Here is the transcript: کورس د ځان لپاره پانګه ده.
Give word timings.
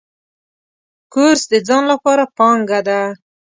کورس 1.13 1.41
د 1.51 1.53
ځان 1.67 1.83
لپاره 1.91 2.23
پانګه 2.37 2.79
ده. 2.87 3.01